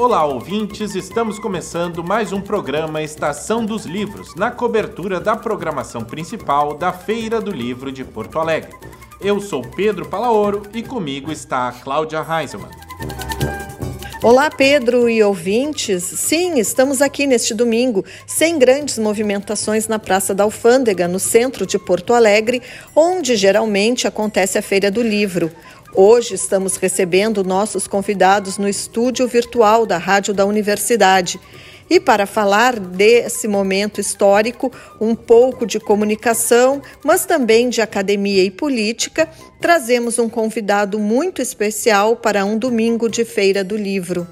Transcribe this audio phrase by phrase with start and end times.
[0.00, 0.94] Olá, ouvintes!
[0.94, 7.38] Estamos começando mais um programa Estação dos Livros, na cobertura da programação principal da Feira
[7.38, 8.74] do Livro de Porto Alegre.
[9.20, 12.70] Eu sou Pedro Palaoro e comigo está a Cláudia Heiselmann.
[14.22, 16.02] Olá, Pedro e ouvintes.
[16.02, 21.78] Sim, estamos aqui neste domingo, sem grandes movimentações na Praça da Alfândega, no centro de
[21.78, 22.62] Porto Alegre,
[22.96, 25.50] onde geralmente acontece a Feira do Livro.
[25.94, 31.40] Hoje estamos recebendo nossos convidados no estúdio virtual da Rádio da Universidade.
[31.90, 38.50] E para falar desse momento histórico, um pouco de comunicação, mas também de academia e
[38.50, 39.28] política,
[39.60, 44.28] trazemos um convidado muito especial para um domingo de Feira do Livro.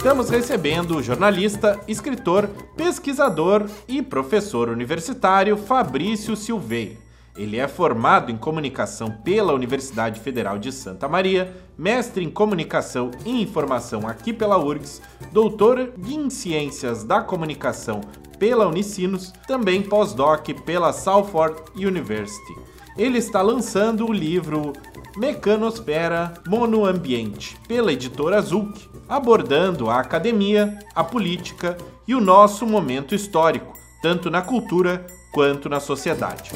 [0.00, 6.96] Estamos recebendo o jornalista, escritor, pesquisador e professor universitário Fabrício Silveira.
[7.36, 13.42] Ele é formado em comunicação pela Universidade Federal de Santa Maria, mestre em comunicação e
[13.42, 18.00] informação aqui pela URGS, doutor em ciências da comunicação
[18.38, 22.56] pela Unicinos, também pós-doc pela Salford University.
[22.96, 24.72] Ele está lançando o livro
[25.14, 33.76] Mecanosfera Monoambiente, pela editora Zulk, abordando a academia, a política e o nosso momento histórico,
[34.00, 36.52] tanto na cultura quanto na sociedade.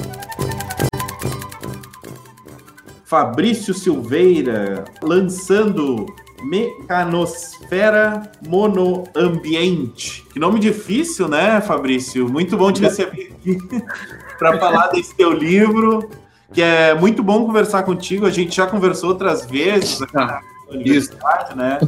[3.04, 6.06] Fabrício Silveira lançando
[6.44, 10.24] Mecanosfera Monoambiente.
[10.32, 12.28] Que nome difícil, né, Fabrício?
[12.28, 13.58] Muito bom te receber aqui
[14.38, 16.08] para falar desse teu livro,
[16.52, 18.26] que é muito bom conversar contigo.
[18.26, 21.78] A gente já conversou outras vezes aqui na universidade, né?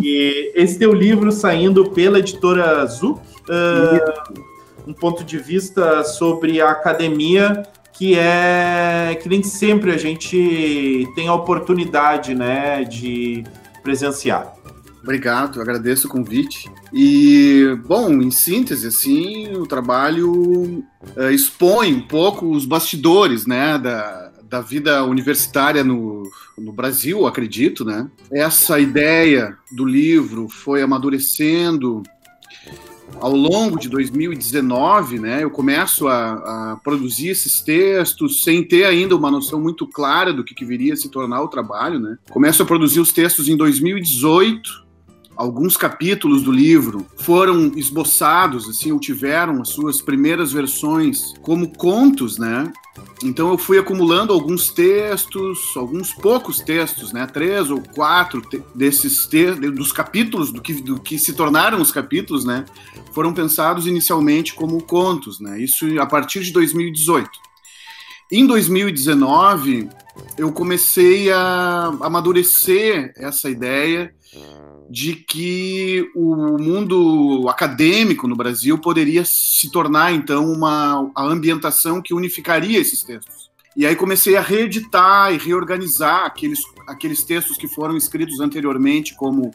[0.00, 4.42] E esse teu livro saindo pela editora Zuc, uh,
[4.86, 7.62] um ponto de vista sobre a academia
[7.98, 13.42] que é que nem sempre a gente tem a oportunidade, né, de
[13.82, 14.54] presenciar.
[15.02, 16.70] Obrigado, agradeço o convite.
[16.92, 20.84] E, bom, em síntese, assim, o trabalho
[21.16, 27.84] é, expõe um pouco os bastidores, né, da, da vida universitária no, no Brasil, acredito,
[27.84, 28.10] né.
[28.32, 32.02] Essa ideia do livro foi amadurecendo
[33.20, 39.16] ao longo de 2019, né, eu começo a, a, produzir esses textos sem ter ainda
[39.16, 42.16] uma noção muito clara do que, que viria a se tornar o trabalho, né.
[42.30, 44.88] Começo a produzir os textos em 2018.
[45.36, 52.38] Alguns capítulos do livro foram esboçados, assim, ou tiveram as suas primeiras versões como contos,
[52.38, 52.72] né?
[53.22, 57.26] Então eu fui acumulando alguns textos, alguns poucos textos, né?
[57.26, 58.42] Três ou quatro
[58.74, 62.64] desses te dos capítulos do que, do que se tornaram os capítulos, né?
[63.12, 65.60] Foram pensados inicialmente como contos, né?
[65.60, 67.28] Isso a partir de 2018.
[68.30, 69.88] Em 2019
[70.36, 74.14] eu comecei a amadurecer essa ideia
[74.88, 82.14] de que o mundo acadêmico no Brasil poderia se tornar então uma a ambientação que
[82.14, 83.50] unificaria esses textos.
[83.76, 89.52] E aí comecei a reeditar e reorganizar aqueles, aqueles textos que foram escritos anteriormente como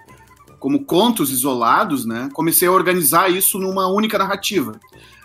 [0.59, 2.29] como contos isolados, né?
[2.31, 4.79] Comecei a organizar isso numa única narrativa,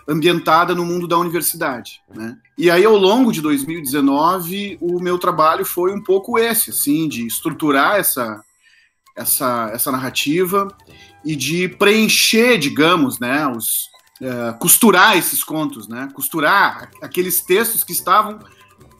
[0.05, 2.35] ambientada no mundo da universidade, né?
[2.57, 7.25] E aí ao longo de 2019, o meu trabalho foi um pouco esse, assim, de
[7.25, 8.43] estruturar essa
[9.19, 10.67] essa, essa narrativa
[11.25, 13.89] e de preencher, digamos, né, os,
[14.21, 18.39] uh, costurar esses contos, né, costurar aqueles textos que estavam,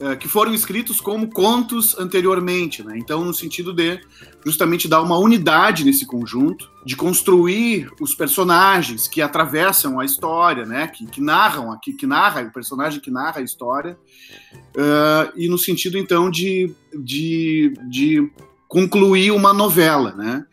[0.02, 4.02] uh, que foram escritos como contos anteriormente, né, então no sentido de
[4.46, 10.88] justamente dar uma unidade nesse conjunto, de construir os personagens que atravessam a história, né,
[10.88, 13.98] que, que narram, que, que narra o personagem que narra a história,
[14.76, 18.30] uh, e no sentido então de, de, de
[18.70, 20.46] concluir uma novela, né?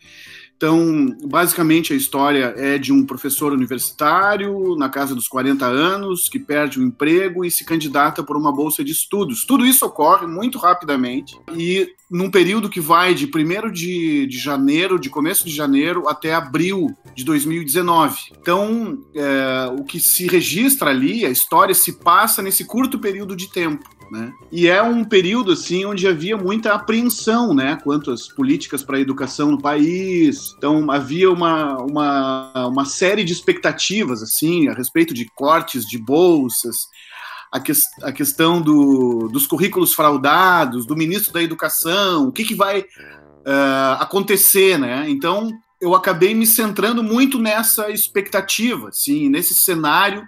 [0.57, 6.39] Então, basicamente, a história é de um professor universitário na casa dos 40 anos que
[6.39, 9.45] perde o emprego e se candidata por uma bolsa de estudos.
[9.45, 14.99] Tudo isso ocorre muito rapidamente e num período que vai de 1 de, de janeiro,
[14.99, 18.17] de começo de janeiro, até abril de 2019.
[18.41, 23.47] Então, é, o que se registra ali, a história se passa nesse curto período de
[23.51, 23.96] tempo.
[24.11, 24.31] Né?
[24.51, 29.01] E é um período assim onde havia muita apreensão, né, quanto às políticas para a
[29.01, 30.53] educação no país.
[30.57, 36.87] Então havia uma, uma, uma série de expectativas assim a respeito de cortes de bolsas,
[37.51, 37.71] a, que,
[38.03, 43.99] a questão do, dos currículos fraudados, do ministro da Educação, o que, que vai uh,
[43.99, 45.05] acontecer, né?
[45.09, 50.27] Então eu acabei me centrando muito nessa expectativa, assim, nesse cenário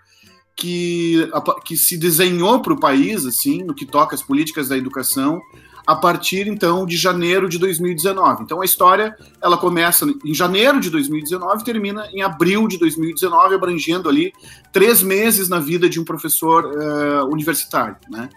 [0.60, 1.30] que,
[1.64, 5.42] que se desenhou para o país, assim, no que toca as políticas da educação,
[5.88, 8.44] a partir então de janeiro de 2019.
[8.44, 13.56] Então a história ela começa em janeiro de 2019 e termina em abril de 2019,
[13.56, 14.32] abrangendo ali
[14.72, 17.96] três meses na vida de um professor uh, universitário.
[18.08, 18.30] Né?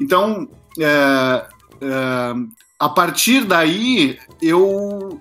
[0.00, 0.48] Então
[0.78, 2.48] uh, uh,
[2.78, 5.20] a partir daí eu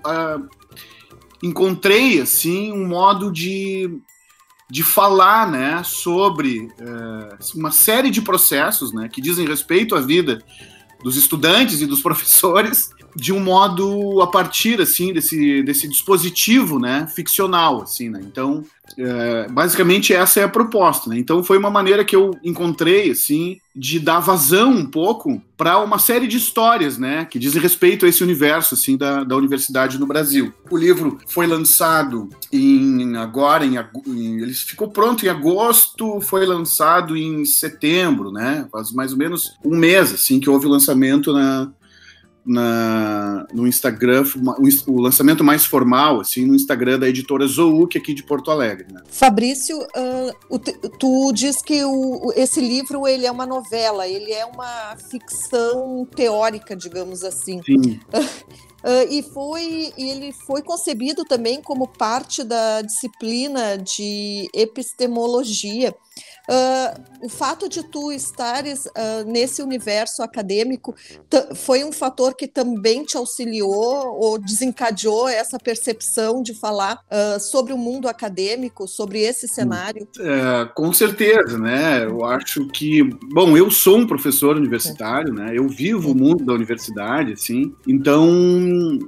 [1.44, 4.00] encontrei assim um modo de
[4.76, 6.68] de falar né, sobre
[7.56, 10.44] uma série de processos né, que dizem respeito à vida
[11.02, 17.08] dos estudantes e dos professores de um modo a partir assim desse, desse dispositivo né
[17.08, 18.20] ficcional assim né.
[18.22, 18.66] Então
[18.98, 21.18] é, basicamente essa é a proposta né?
[21.18, 26.00] Então foi uma maneira que eu encontrei assim de dar vazão um pouco para uma
[26.00, 27.26] série de histórias né?
[27.26, 30.54] Que dizem respeito a esse universo assim da, da universidade no Brasil.
[30.70, 33.78] O livro foi lançado em agora em,
[34.08, 38.68] em ele ficou pronto em agosto foi lançado em setembro né?
[38.72, 41.72] Faz mais ou menos um mês assim que houve o lançamento na
[42.46, 44.24] na, no Instagram,
[44.88, 48.86] o lançamento mais formal, assim, no Instagram da editora Zouk aqui de Porto Alegre.
[48.92, 49.02] Né?
[49.08, 50.60] Fabrício, uh,
[51.00, 56.76] tu diz que o, esse livro ele é uma novela, ele é uma ficção teórica,
[56.76, 57.62] digamos assim.
[57.64, 58.00] Sim.
[58.14, 65.96] Uh, e foi e ele foi concebido também como parte da disciplina de epistemologia.
[66.50, 70.94] Uh, o fato de tu estares uh, nesse universo acadêmico
[71.56, 77.74] foi um fator que também te auxiliou ou desencadeou essa percepção de falar uh, sobre
[77.74, 80.08] o mundo acadêmico, sobre esse cenário?
[80.20, 82.06] É, com certeza, né?
[82.06, 85.52] Eu acho que, bom, eu sou um professor universitário, né?
[85.54, 88.30] Eu vivo o mundo da universidade, assim, então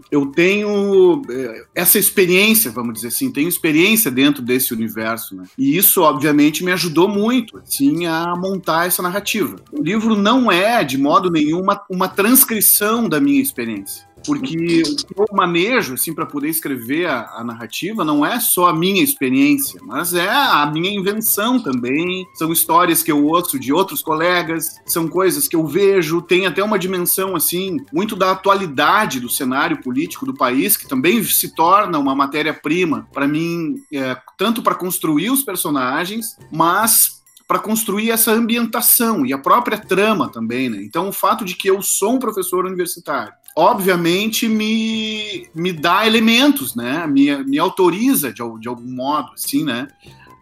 [0.09, 5.43] eu tenho é, essa experiência, vamos dizer assim, tenho experiência dentro desse universo, né?
[5.57, 9.57] E isso, obviamente, me ajudou muito muito assim, a montar essa narrativa.
[9.71, 14.95] O livro não é, de modo nenhum, uma, uma transcrição da minha experiência porque o
[14.95, 19.01] que eu manejo assim para poder escrever a, a, narrativa não é só a minha
[19.01, 22.25] experiência, mas é a minha invenção também.
[22.35, 26.61] São histórias que eu ouço de outros colegas, são coisas que eu vejo, tem até
[26.61, 31.97] uma dimensão assim muito da atualidade do cenário político do país que também se torna
[31.97, 37.16] uma matéria-prima para mim, é, tanto para construir os personagens, mas
[37.47, 40.83] para construir essa ambientação e a própria trama também, né?
[40.83, 46.75] Então, o fato de que eu sou um professor universitário, obviamente me, me dá elementos,
[46.75, 47.07] né?
[47.07, 49.87] Me, me autoriza de, de algum modo, assim, né?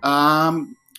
[0.02, 0.52] A,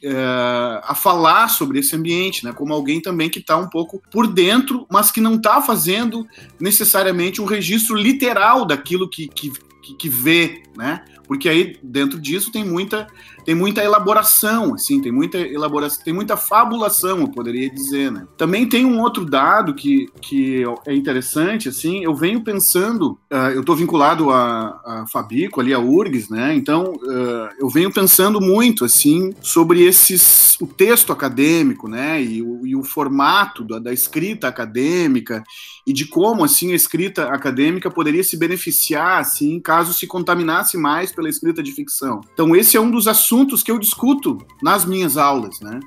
[0.02, 2.52] é, a falar sobre esse ambiente, né?
[2.52, 6.24] Como alguém também que está um pouco por dentro, mas que não está fazendo
[6.60, 9.50] necessariamente um registro literal daquilo que, que,
[9.98, 11.04] que vê, né?
[11.26, 13.06] Porque aí dentro disso tem muita
[13.46, 18.26] tem muita elaboração, assim, tem muita elaboração, tem muita fabulação, eu poderia dizer, né?
[18.36, 23.60] Também tem um outro dado que, que é interessante, assim, eu venho pensando, uh, eu
[23.60, 26.56] estou vinculado a, a Fabico, ali a URGS, né?
[26.56, 32.20] Então, uh, eu venho pensando muito, assim, sobre esses, o texto acadêmico, né?
[32.20, 35.44] E o, e o formato da, da escrita acadêmica
[35.86, 41.12] e de como, assim, a escrita acadêmica poderia se beneficiar, assim, caso se contaminasse mais
[41.16, 42.20] pela escrita de ficção.
[42.32, 45.80] Então, esse é um dos assuntos que eu discuto nas minhas aulas, né?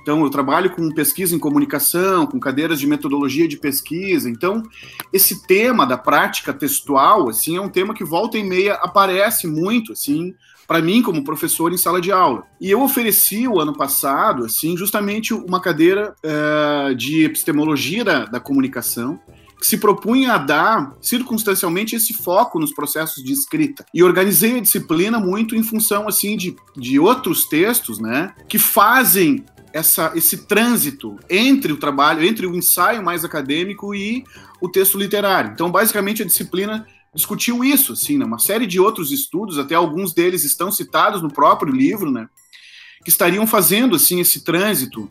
[0.00, 4.30] Então, eu trabalho com pesquisa em comunicação, com cadeiras de metodologia de pesquisa.
[4.30, 4.62] Então,
[5.12, 9.92] esse tema da prática textual, assim, é um tema que volta e meia aparece muito,
[9.92, 10.34] assim,
[10.66, 12.44] para mim como professor em sala de aula.
[12.60, 18.40] E eu ofereci o ano passado, assim, justamente uma cadeira uh, de epistemologia da, da
[18.40, 19.20] comunicação,
[19.58, 23.84] que se propunha a dar, circunstancialmente, esse foco nos processos de escrita.
[23.92, 29.44] E organizei a disciplina muito em função, assim, de, de outros textos, né, que fazem
[29.72, 34.24] essa, esse trânsito entre o trabalho, entre o ensaio mais acadêmico e
[34.60, 35.50] o texto literário.
[35.52, 40.14] Então, basicamente, a disciplina discutiu isso, assim, né, uma série de outros estudos, até alguns
[40.14, 42.28] deles estão citados no próprio livro, né,
[43.02, 45.10] que estariam fazendo, assim, esse trânsito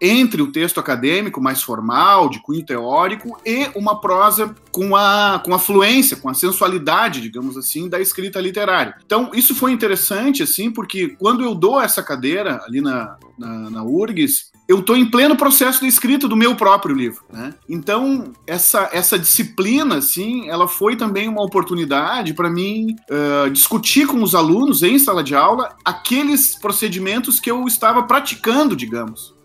[0.00, 5.54] entre o texto acadêmico mais formal, de cunho teórico, e uma prosa com a, com
[5.54, 8.94] a fluência, com a sensualidade, digamos assim, da escrita literária.
[9.04, 13.82] Então, isso foi interessante, assim, porque quando eu dou essa cadeira ali na, na, na
[13.82, 17.54] URGS, eu estou em pleno processo de escrita do meu próprio livro, né?
[17.66, 24.22] Então essa essa disciplina, assim, ela foi também uma oportunidade para mim uh, discutir com
[24.22, 29.37] os alunos em sala de aula aqueles procedimentos que eu estava praticando, digamos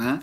[0.00, 0.18] né?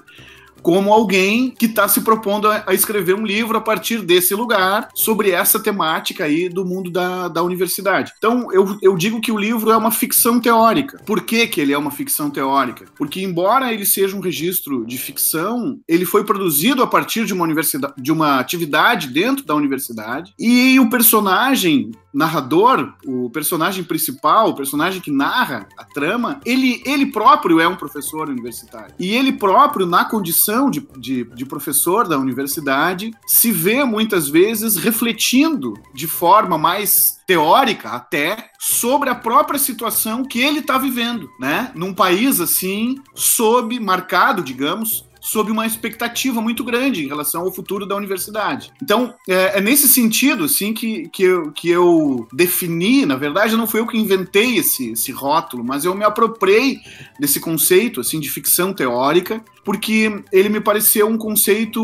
[0.62, 5.32] como alguém que está se propondo a, escrever um livro a partir desse lugar sobre
[5.32, 8.12] essa temática aí do mundo da, da universidade.
[8.18, 11.00] Então, eu, eu digo que o livro é uma ficção teórica.
[11.06, 12.86] Por que, que ele é uma ficção teórica?
[12.98, 17.44] Porque, embora ele seja um registro de ficção, ele foi produzido a partir de uma
[17.44, 24.56] universidade, de uma atividade dentro da universidade, e o personagem narrador, o personagem principal, o
[24.56, 28.94] personagem que narra a trama, ele, ele próprio é um professor universitário.
[29.00, 34.78] E ele próprio, na condição de, de, de professor da universidade, se vê muitas vezes
[34.78, 41.72] refletindo de forma mais teórica até sobre a própria situação que ele está vivendo, né?
[41.76, 47.86] Num país assim, sob marcado, digamos, sob uma expectativa muito grande em relação ao futuro
[47.86, 48.72] da universidade.
[48.82, 53.68] Então, é, é, nesse sentido, assim, que, que, eu, que eu defini, na verdade, não
[53.68, 56.80] foi eu que inventei esse, esse rótulo, mas eu me apropriei
[57.20, 61.84] desse conceito, assim, de ficção teórica, porque ele me pareceu um conceito,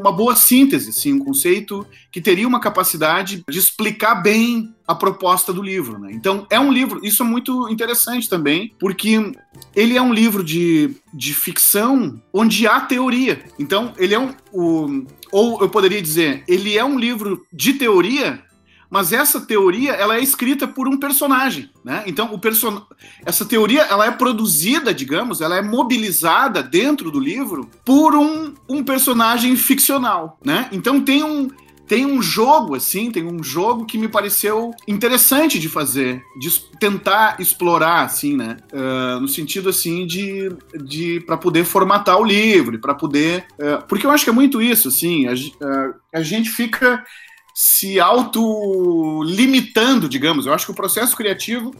[0.00, 5.52] uma boa síntese, assim, um conceito que teria uma capacidade de explicar bem a proposta
[5.52, 5.98] do livro.
[5.98, 6.10] Né?
[6.12, 9.32] Então, é um livro, isso é muito interessante também, porque
[9.76, 13.44] ele é um livro de, de ficção onde há teoria.
[13.58, 14.34] Então, ele é um.
[14.52, 18.42] O, ou eu poderia dizer, ele é um livro de teoria
[18.90, 22.02] mas essa teoria ela é escrita por um personagem, né?
[22.06, 22.82] Então o person...
[23.24, 28.82] essa teoria ela é produzida, digamos, ela é mobilizada dentro do livro por um, um
[28.82, 30.68] personagem ficcional, né?
[30.72, 31.48] Então tem um
[31.90, 37.40] tem um jogo assim, tem um jogo que me pareceu interessante de fazer, de tentar
[37.40, 38.58] explorar assim, né?
[38.72, 40.52] Uh, no sentido assim de,
[40.84, 44.62] de para poder formatar o livro, para poder, uh, porque eu acho que é muito
[44.62, 47.04] isso, assim, a, uh, a gente fica
[47.54, 50.46] se auto-limitando, digamos.
[50.46, 51.74] Eu acho que o processo criativo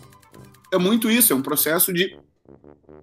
[0.73, 2.17] é muito isso, é um processo de,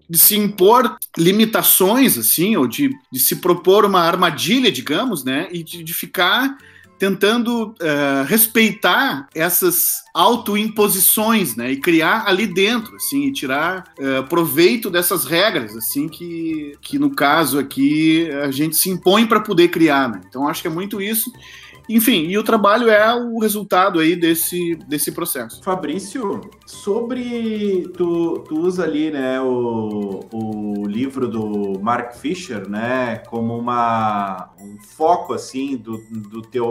[0.10, 5.64] de se impor limitações, assim, ou de, de se propor uma armadilha, digamos, né, e
[5.64, 6.58] de, de ficar
[7.00, 14.90] tentando uh, respeitar essas autoimposições, né, e criar ali dentro, assim, e tirar uh, proveito
[14.90, 20.10] dessas regras, assim, que, que no caso aqui a gente se impõe para poder criar,
[20.10, 20.22] né?
[20.28, 21.32] Então acho que é muito isso.
[21.90, 25.64] Enfim, e o trabalho é o resultado aí desse, desse processo.
[25.64, 27.88] Fabrício, sobre.
[27.96, 34.78] Tu, tu usa ali, né, o, o livro do Mark Fisher, né, como uma, um
[34.82, 36.66] foco, assim, do, do teu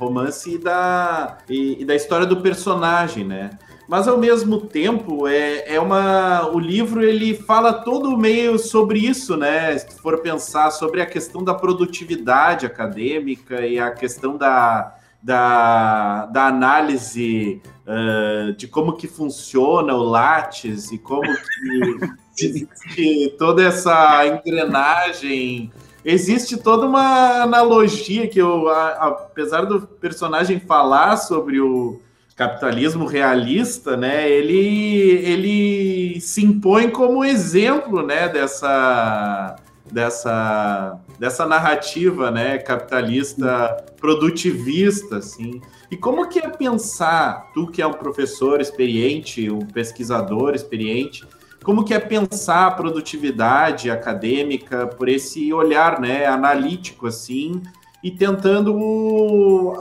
[0.00, 3.50] romance e da, e, e da história do personagem, né?
[3.92, 9.36] Mas ao mesmo tempo é, é uma o livro ele fala todo meio sobre isso,
[9.36, 9.76] né?
[9.76, 16.46] Se for pensar sobre a questão da produtividade acadêmica e a questão da, da, da
[16.46, 21.98] análise uh, de como que funciona o Lattes e como que
[22.42, 25.70] existe toda essa engrenagem
[26.02, 32.00] existe toda uma analogia que eu, apesar do personagem falar sobre o,
[32.36, 39.56] capitalismo realista, né, ele, ele se impõe como exemplo, né, dessa,
[39.90, 45.60] dessa, dessa narrativa, né, capitalista produtivista, assim.
[45.90, 51.26] E como que é pensar, tu que é um professor experiente, um pesquisador experiente,
[51.62, 57.62] como que é pensar a produtividade acadêmica por esse olhar, né, analítico, assim,
[58.02, 59.80] e tentando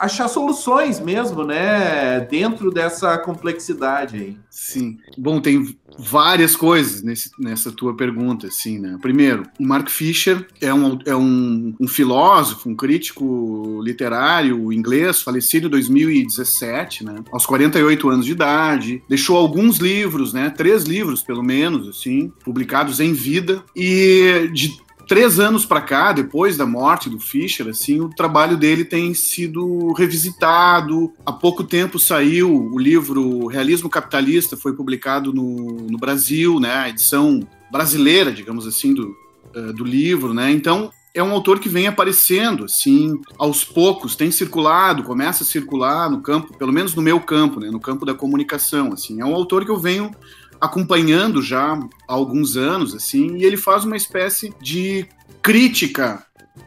[0.00, 4.36] achar soluções mesmo, né, dentro dessa complexidade aí.
[4.48, 4.96] Sim.
[5.18, 8.96] Bom, tem várias coisas nesse, nessa tua pergunta, assim, né?
[9.02, 15.66] Primeiro, o Mark Fisher é um, é um, um filósofo, um crítico literário inglês, falecido
[15.66, 17.16] em 2017, né?
[17.30, 20.48] Aos 48 anos de idade, deixou alguns livros, né?
[20.48, 24.80] Três livros, pelo menos, assim, publicados em vida, e de
[25.10, 29.92] três anos para cá, depois da morte do Fischer, assim, o trabalho dele tem sido
[29.94, 31.12] revisitado.
[31.26, 36.88] Há pouco tempo saiu o livro Realismo Capitalista, foi publicado no, no Brasil, né, a
[36.88, 37.40] edição
[37.72, 39.12] brasileira, digamos assim, do,
[39.56, 40.52] uh, do livro, né?
[40.52, 46.08] Então é um autor que vem aparecendo assim aos poucos, tem circulado, começa a circular
[46.08, 49.20] no campo, pelo menos no meu campo, né, no campo da comunicação, assim.
[49.20, 50.12] É um autor que eu venho
[50.60, 51.74] acompanhando já
[52.08, 55.06] há alguns anos, assim, e ele faz uma espécie de
[55.42, 56.24] crítica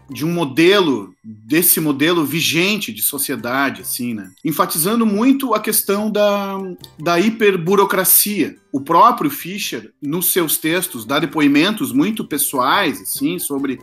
[0.09, 4.31] de um modelo, desse modelo vigente de sociedade, assim, né?
[4.43, 6.57] Enfatizando muito a questão da,
[6.99, 13.79] da hiperburocracia, o próprio Fischer, nos seus textos, dá depoimentos muito pessoais, assim, sobre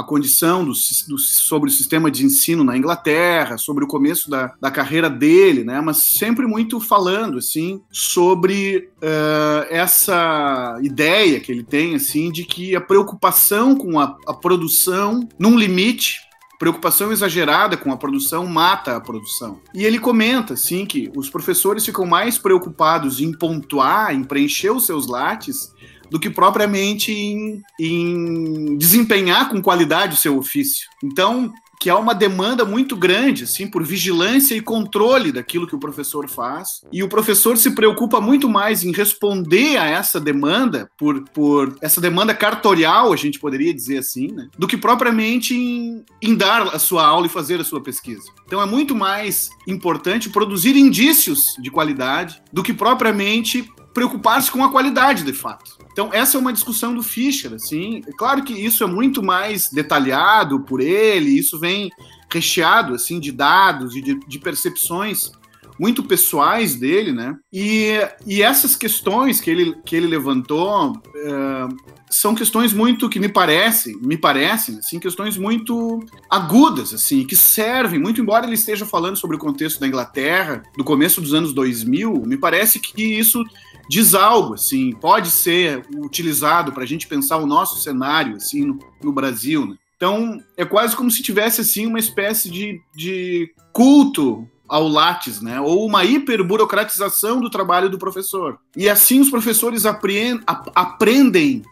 [0.00, 0.72] a condição do,
[1.08, 5.62] do, sobre o sistema de ensino na Inglaterra, sobre o começo da, da carreira dele,
[5.64, 5.80] né?
[5.80, 12.74] Mas sempre muito falando, assim, sobre uh, essa ideia que ele tem, assim, de que
[12.74, 16.20] a preocupação com a, a produção num limite
[16.58, 19.62] preocupação exagerada com a produção mata a produção.
[19.74, 24.84] E ele comenta, assim, que os professores ficam mais preocupados em pontuar, em preencher os
[24.84, 25.74] seus lates,
[26.10, 30.88] do que propriamente em, em desempenhar com qualidade o seu ofício.
[31.02, 35.78] Então, que há uma demanda muito grande, assim, por vigilância e controle daquilo que o
[35.78, 36.82] professor faz.
[36.92, 41.98] E o professor se preocupa muito mais em responder a essa demanda, por, por essa
[41.98, 46.78] demanda cartorial, a gente poderia dizer assim, né, do que propriamente em, em dar a
[46.78, 48.30] sua aula e fazer a sua pesquisa.
[48.44, 54.70] Então é muito mais importante produzir indícios de qualidade do que propriamente preocupar-se com a
[54.70, 55.78] qualidade, de fato.
[56.00, 58.00] Então, essa é uma discussão do Fischer, assim.
[58.16, 61.90] Claro que isso é muito mais detalhado por ele, isso vem
[62.32, 65.30] recheado, assim, de dados e de, de percepções
[65.78, 67.36] muito pessoais dele, né?
[67.52, 71.76] E, e essas questões que ele, que ele levantou uh,
[72.10, 78.00] são questões muito que me parecem, me parecem, assim, questões muito agudas, assim, que servem
[78.00, 82.22] muito, embora ele esteja falando sobre o contexto da Inglaterra, do começo dos anos 2000,
[82.26, 83.42] me parece que isso
[83.90, 88.78] diz algo, assim, pode ser utilizado para a gente pensar o nosso cenário, assim, no,
[89.02, 89.76] no Brasil, né?
[89.96, 95.60] Então, é quase como se tivesse, assim, uma espécie de, de culto ao Lattes, né?
[95.60, 98.60] Ou uma hiperburocratização do trabalho do professor.
[98.76, 101.62] E assim os professores aprendem, aprendem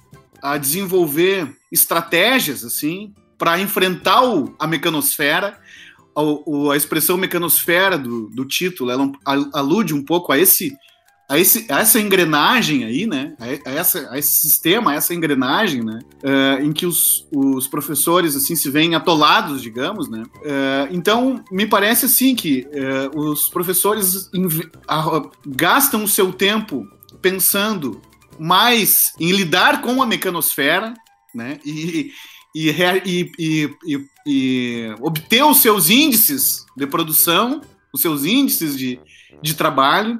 [0.42, 5.56] a desenvolver estratégias, assim, para enfrentar o, a mecanosfera.
[6.16, 9.12] A, a, expressão mecanosfera do, do título, ela
[9.54, 10.76] alude um pouco a esse
[11.28, 13.34] a, esse, a essa engrenagem aí, né?
[13.38, 15.98] A, essa, a esse sistema, a essa engrenagem, né?
[16.22, 20.22] Uh, em que os, os professores, assim, se veem atolados, digamos, né?
[20.36, 22.66] Uh, então, me parece, assim, que
[23.14, 24.30] uh, os professores
[25.46, 26.88] gastam o seu tempo
[27.20, 28.00] pensando
[28.38, 30.94] mais em lidar com a mecanosfera,
[31.34, 31.60] né?
[31.62, 32.10] E,
[32.54, 37.60] e, e, e, e obter os seus índices de produção,
[37.92, 38.98] os seus índices de,
[39.42, 40.18] de trabalho,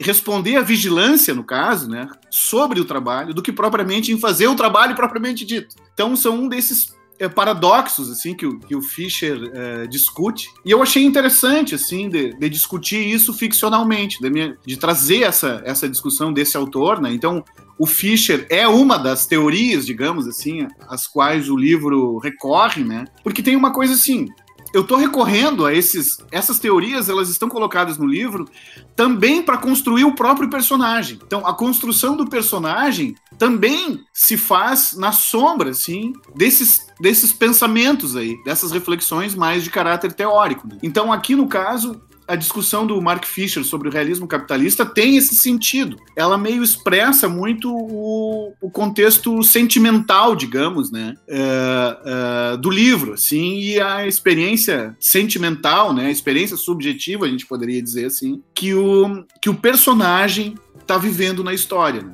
[0.00, 4.54] responder à vigilância, no caso, né, sobre o trabalho, do que propriamente em fazer o
[4.54, 5.74] trabalho propriamente dito.
[5.92, 10.70] Então, são um desses é, paradoxos assim que o, que o Fischer é, discute e
[10.70, 15.88] eu achei interessante assim de, de discutir isso ficcionalmente de, minha, de, trazer essa, essa
[15.88, 17.42] discussão desse autor né então
[17.78, 23.42] o Fischer é uma das teorias digamos assim às quais o livro recorre né porque
[23.42, 24.28] tem uma coisa assim
[24.76, 28.46] eu estou recorrendo a esses, essas teorias, elas estão colocadas no livro
[28.94, 31.18] também para construir o próprio personagem.
[31.26, 38.36] Então, a construção do personagem também se faz na sombra, assim, desses, desses pensamentos aí,
[38.44, 40.68] dessas reflexões mais de caráter teórico.
[40.82, 45.34] Então, aqui no caso, a discussão do Mark Fisher sobre o realismo capitalista tem esse
[45.34, 45.96] sentido.
[46.16, 53.60] Ela meio expressa muito o, o contexto sentimental, digamos, né, uh, uh, do livro, assim,
[53.60, 59.24] e a experiência sentimental, né, a experiência subjetiva, a gente poderia dizer assim, que o,
[59.40, 62.02] que o personagem está vivendo na história.
[62.02, 62.12] Né?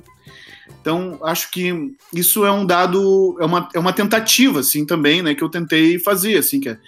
[0.81, 5.35] Então, acho que isso é um dado, é uma, é uma tentativa, assim, também, né,
[5.35, 6.79] que eu tentei fazer, assim, que é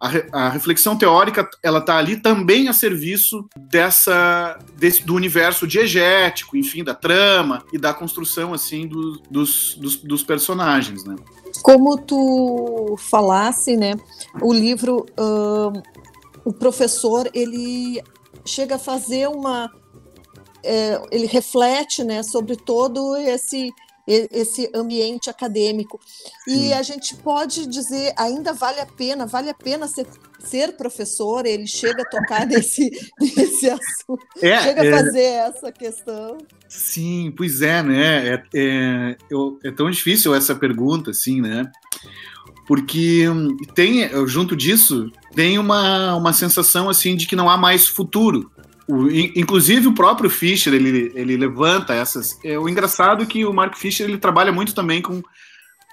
[0.00, 6.56] a, a reflexão teórica ela está ali também a serviço dessa desse, do universo diegético,
[6.56, 11.16] enfim, da trama e da construção assim do, dos, dos, dos, personagens, né?
[11.62, 13.94] Como tu falasse, né?
[14.40, 15.04] O livro,
[16.44, 18.02] o professor ele
[18.44, 19.70] chega a fazer uma
[20.62, 23.70] é, ele reflete né, sobre todo esse
[24.10, 26.00] esse ambiente acadêmico.
[26.46, 30.06] E a gente pode dizer, ainda vale a pena, vale a pena ser,
[30.40, 35.72] ser professor, ele chega a tocar nesse, nesse assunto, é, chega é, a fazer essa
[35.72, 36.38] questão.
[36.68, 38.28] Sim, pois é, né?
[38.28, 39.16] É, é,
[39.64, 41.70] é tão difícil essa pergunta, assim, né?
[42.66, 43.24] Porque
[43.74, 48.50] tem, junto disso, tem uma, uma sensação, assim, de que não há mais futuro
[48.90, 52.38] o, inclusive o próprio Fischer ele, ele levanta essas.
[52.44, 55.22] É, o engraçado é que o Mark Fischer ele trabalha muito também com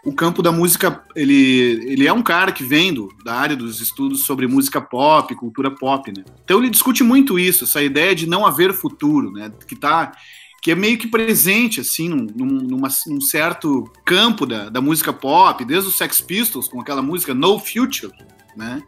[0.04, 1.04] o campo da música.
[1.16, 5.36] Ele, ele é um cara que vem do, da área dos estudos sobre música pop,
[5.36, 6.24] cultura pop, né?
[6.44, 9.52] Então ele discute muito isso, essa ideia de não haver futuro, né?
[9.68, 10.12] Que tá
[10.60, 15.64] que é meio que presente, assim, num, numa, num certo campo da, da música pop,
[15.64, 18.12] desde os Sex Pistols, com aquela música No Future,
[18.56, 18.82] né?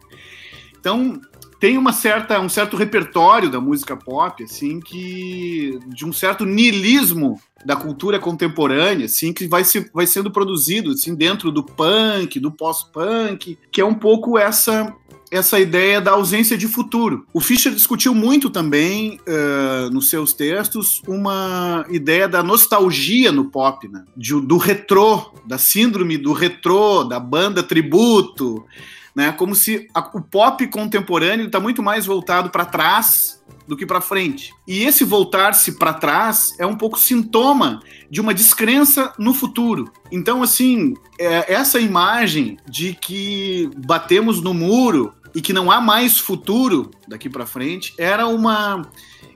[0.78, 1.20] Então,
[1.60, 7.38] tem uma certa, um certo repertório da música pop, assim, que de um certo niilismo
[7.66, 12.50] da cultura contemporânea, assim, que vai, se, vai sendo produzido, assim, dentro do punk, do
[12.50, 14.92] pós-punk, que é um pouco essa
[15.30, 17.24] essa ideia da ausência de futuro.
[17.32, 23.86] O Fischer discutiu muito também, uh, nos seus textos, uma ideia da nostalgia no pop,
[23.86, 24.04] né?
[24.16, 28.66] De, do retrô, da síndrome do retrô, da banda tributo,
[29.14, 29.32] né?
[29.32, 34.00] Como se a, o pop contemporâneo está muito mais voltado para trás do que para
[34.00, 34.52] frente.
[34.66, 39.92] E esse voltar-se para trás é um pouco sintoma de uma descrença no futuro.
[40.10, 46.18] Então, assim, é, essa imagem de que batemos no muro e que não há mais
[46.18, 48.82] futuro daqui para frente era uma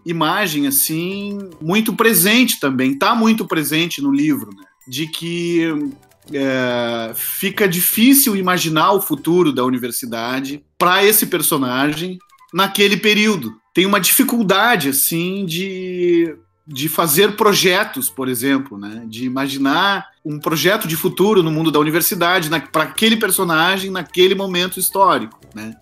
[0.05, 4.65] imagem assim muito presente também, está muito presente no livro, né?
[4.87, 5.93] de que
[6.33, 12.19] é, fica difícil imaginar o futuro da universidade para esse personagem
[12.53, 13.55] naquele período.
[13.75, 19.05] Tem uma dificuldade assim de, de fazer projetos, por exemplo, né?
[19.09, 24.79] de imaginar um projeto de futuro no mundo da universidade para aquele personagem naquele momento
[24.79, 25.39] histórico.
[25.55, 25.75] Né?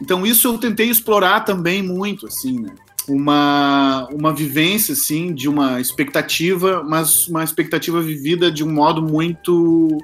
[0.00, 2.74] Então isso eu tentei explorar também muito, assim, né?
[3.08, 9.98] Uma, uma vivência, assim, de uma expectativa, mas uma expectativa vivida de um modo muito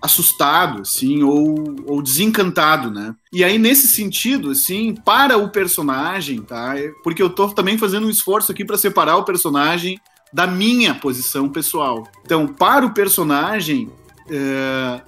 [0.00, 3.14] assustado, assim, ou, ou desencantado, né?
[3.32, 6.74] E aí, nesse sentido, assim, para o personagem, tá?
[7.04, 10.00] Porque eu tô também fazendo um esforço aqui para separar o personagem
[10.32, 12.08] da minha posição pessoal.
[12.24, 13.90] Então, para o personagem,
[14.28, 15.00] é,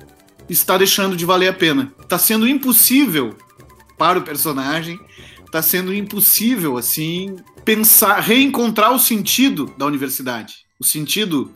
[0.48, 1.92] está deixando de valer a pena.
[2.00, 3.34] Está sendo impossível
[3.98, 5.00] para o personagem
[5.55, 11.55] está sendo impossível assim pensar, reencontrar o sentido da universidade, o sentido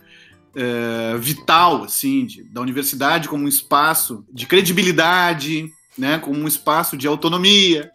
[0.54, 6.96] é, vital assim de, da universidade como um espaço de credibilidade, né, como um espaço
[6.96, 7.90] de autonomia,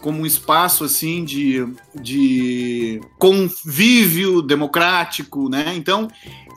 [0.00, 1.66] como um espaço assim de,
[2.00, 5.74] de convívio democrático, né?
[5.74, 6.06] Então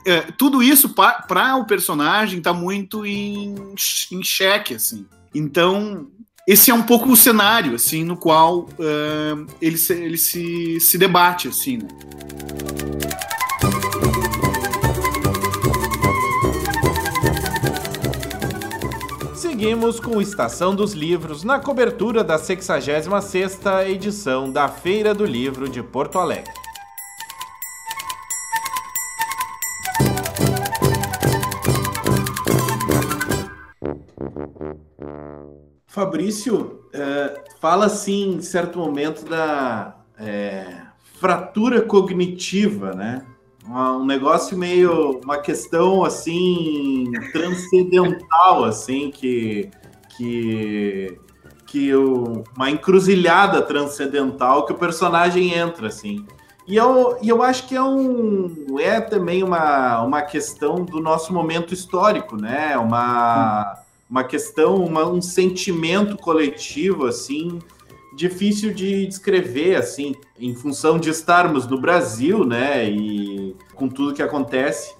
[0.06, 3.52] é, tudo isso para o personagem está muito em,
[4.12, 5.04] em xeque assim.
[5.34, 6.08] Então
[6.46, 10.96] esse é um pouco o cenário, assim, no qual uh, ele, se, ele se, se
[10.96, 11.88] debate, assim, né?
[19.34, 25.82] Seguimos com Estação dos Livros na cobertura da 66ª edição da Feira do Livro de
[25.82, 26.52] Porto Alegre.
[35.96, 40.82] Fabrício é, fala assim, em certo momento, da é,
[41.18, 43.24] fratura cognitiva, né?
[43.66, 45.20] Um negócio meio.
[45.24, 47.10] uma questão assim.
[47.32, 49.70] transcendental, assim, que.
[50.16, 51.18] que
[51.64, 56.24] que o, uma encruzilhada transcendental que o personagem entra, assim.
[56.64, 61.32] E eu, e eu acho que é, um, é também uma, uma questão do nosso
[61.32, 62.76] momento histórico, né?
[62.78, 67.58] Uma, uma questão, uma, um sentimento coletivo, assim,
[68.16, 74.22] difícil de descrever, assim, em função de estarmos no Brasil, né, e com tudo que
[74.22, 74.94] acontece.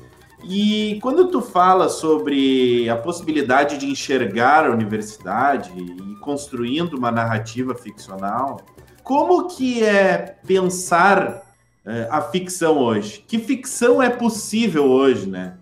[0.44, 7.74] E quando tu fala sobre a possibilidade de enxergar a universidade e construindo uma narrativa
[7.74, 8.60] ficcional,
[9.02, 11.42] como que é pensar
[11.84, 13.24] é, a ficção hoje?
[13.26, 15.56] Que ficção é possível hoje, né,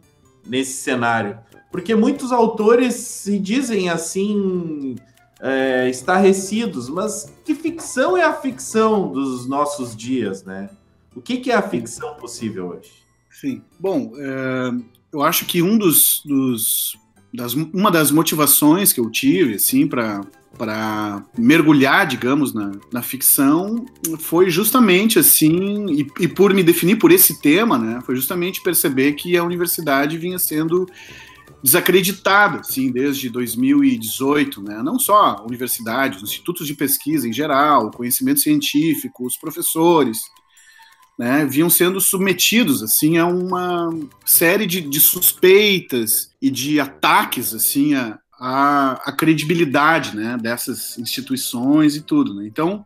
[0.46, 1.38] nesse cenário?
[1.74, 4.94] Porque muitos autores se dizem assim,
[5.40, 10.70] é, estarrecidos, mas que ficção é a ficção dos nossos dias, né?
[11.16, 12.92] O que, que é a ficção possível hoje?
[13.28, 13.60] Sim.
[13.80, 14.72] Bom, é,
[15.12, 16.96] eu acho que um dos, dos
[17.32, 20.20] das, uma das motivações que eu tive, assim, para
[20.56, 23.84] para mergulhar, digamos, na, na ficção,
[24.20, 29.14] foi justamente assim, e, e, por me definir por esse tema, né, foi justamente perceber
[29.14, 30.86] que a universidade vinha sendo
[31.64, 34.82] desacreditado, assim, desde 2018, né?
[34.82, 40.24] Não só universidades, institutos de pesquisa em geral, conhecimento científico, os professores,
[41.18, 41.46] né?
[41.46, 43.88] Vinham sendo submetidos, assim, a uma
[44.26, 50.36] série de, de suspeitas e de ataques, assim, a, a, a, credibilidade, né?
[50.36, 52.46] Dessas instituições e tudo, né?
[52.46, 52.84] Então,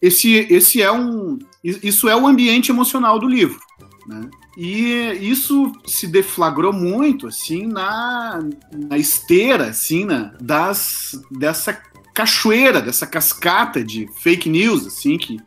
[0.00, 3.60] esse, esse é um, isso é o ambiente emocional do livro,
[4.06, 4.22] né?
[4.56, 8.40] E isso se deflagrou muito, assim, na,
[8.72, 11.78] na esteira, assim, né, das, dessa
[12.14, 15.38] cachoeira, dessa cascata de fake news, assim, que,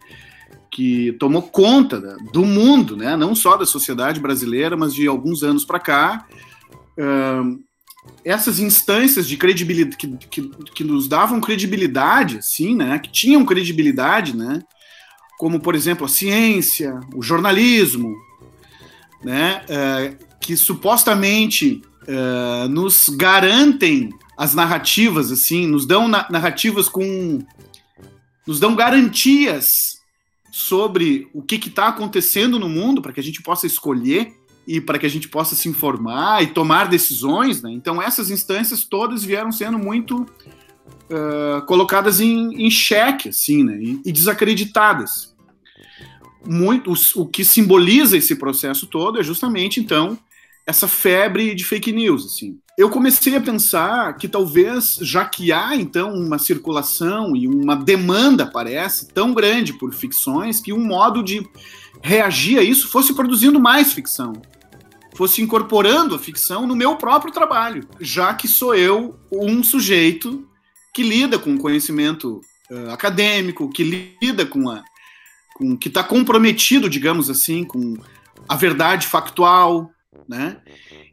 [0.71, 1.99] que tomou conta
[2.31, 6.27] do mundo, né, não só da sociedade brasileira, mas de alguns anos para cá.
[6.95, 7.59] Uh,
[8.23, 14.37] essas instâncias de credibilidade que, que, que, nos davam credibilidade, assim, né, que tinham credibilidade,
[14.37, 14.61] né,
[15.39, 18.15] como por exemplo a ciência, o jornalismo,
[19.23, 27.39] né, uh, que supostamente uh, nos garantem as narrativas, assim, nos dão na narrativas com,
[28.47, 29.99] nos dão garantias
[30.51, 34.33] sobre o que está acontecendo no mundo para que a gente possa escolher
[34.67, 37.61] e para que a gente possa se informar e tomar decisões.
[37.61, 37.71] Né?
[37.71, 43.79] Então, essas instâncias todas vieram sendo muito uh, colocadas em, em xeque assim, né?
[43.81, 45.35] e, e desacreditadas.
[46.45, 50.17] Muito, o, o que simboliza esse processo todo é justamente, então,
[50.65, 52.25] essa febre de fake news.
[52.25, 52.57] Assim.
[52.77, 58.45] Eu comecei a pensar que talvez, já que há então uma circulação e uma demanda,
[58.45, 61.45] parece, tão grande por ficções, que um modo de
[62.01, 64.33] reagir a isso fosse produzindo mais ficção
[65.19, 70.47] fosse incorporando a ficção no meu próprio trabalho, já que sou eu um sujeito
[70.93, 72.39] que lida com conhecimento
[72.71, 74.81] uh, acadêmico, que lida com a
[75.55, 77.95] com que está comprometido, digamos assim, com
[78.47, 79.91] a verdade factual,
[80.27, 80.57] né?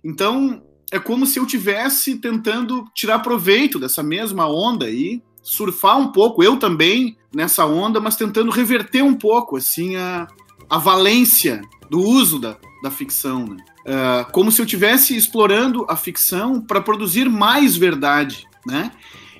[0.05, 6.13] Então é como se eu tivesse tentando tirar proveito dessa mesma onda aí, surfar um
[6.13, 10.27] pouco, eu também nessa onda, mas tentando reverter um pouco assim a,
[10.71, 13.57] a valência do uso da, da ficção, né?
[13.87, 18.91] uh, como se eu estivesse explorando a ficção para produzir mais verdade, né?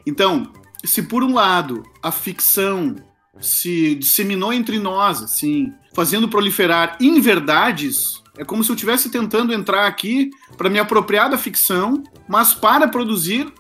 [0.07, 0.53] Então,
[0.85, 2.95] se por um lado a ficção
[3.41, 9.87] se disseminou entre nós, assim, fazendo proliferar inverdades, é como se eu estivesse tentando entrar
[9.87, 13.53] aqui para me apropriar da ficção, mas para produzir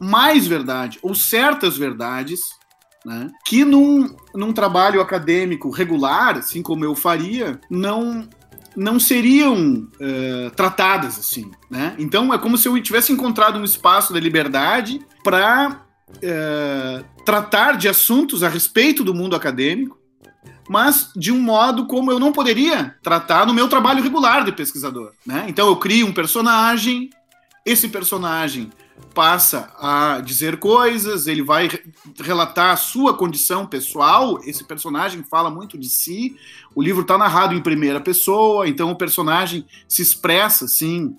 [0.00, 2.40] mais verdade, ou certas verdades,
[3.04, 8.28] né, que num, num trabalho acadêmico regular, assim como eu faria, não
[8.74, 11.94] não seriam uh, tratadas assim, né?
[11.98, 15.84] Então é como se eu tivesse encontrado um espaço da liberdade para
[16.20, 19.98] eh, tratar de assuntos a respeito do mundo acadêmico,
[20.68, 25.12] mas de um modo como eu não poderia tratar no meu trabalho regular de pesquisador,
[25.26, 25.46] né?
[25.48, 27.10] Então eu crio um personagem,
[27.64, 28.70] esse personagem
[29.14, 31.68] passa a dizer coisas, ele vai
[32.20, 34.40] relatar a sua condição pessoal.
[34.44, 36.36] Esse personagem fala muito de si.
[36.74, 41.14] O livro está narrado em primeira pessoa, então o personagem se expressa assim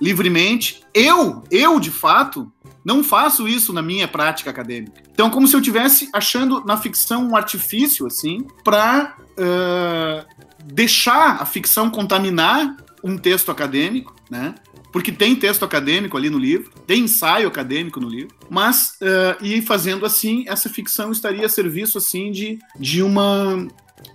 [0.00, 0.82] livremente.
[0.92, 2.52] Eu, eu de fato,
[2.86, 5.02] não faço isso na minha prática acadêmica.
[5.10, 10.24] Então, como se eu estivesse achando na ficção um artifício assim para uh,
[10.64, 14.54] deixar a ficção contaminar um texto acadêmico, né?
[14.92, 19.60] porque tem texto acadêmico ali no livro, tem ensaio acadêmico no livro, mas uh, e
[19.60, 23.66] fazendo assim, essa ficção estaria a serviço assim de, de uma